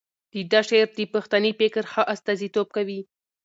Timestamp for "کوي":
2.75-3.01